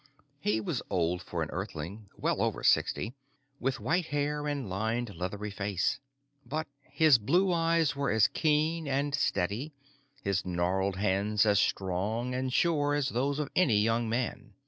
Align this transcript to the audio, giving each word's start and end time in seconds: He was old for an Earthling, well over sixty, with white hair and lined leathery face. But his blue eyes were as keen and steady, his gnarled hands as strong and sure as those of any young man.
He 0.39 0.59
was 0.59 0.81
old 0.89 1.21
for 1.21 1.43
an 1.43 1.51
Earthling, 1.51 2.09
well 2.17 2.41
over 2.41 2.63
sixty, 2.63 3.13
with 3.59 3.79
white 3.79 4.07
hair 4.07 4.47
and 4.47 4.67
lined 4.67 5.13
leathery 5.15 5.51
face. 5.51 5.99
But 6.43 6.65
his 6.89 7.19
blue 7.19 7.53
eyes 7.53 7.95
were 7.95 8.09
as 8.09 8.25
keen 8.27 8.87
and 8.87 9.13
steady, 9.13 9.73
his 10.23 10.43
gnarled 10.43 10.95
hands 10.95 11.45
as 11.45 11.59
strong 11.59 12.33
and 12.33 12.51
sure 12.51 12.95
as 12.95 13.09
those 13.09 13.37
of 13.37 13.51
any 13.55 13.79
young 13.79 14.09
man. 14.09 14.55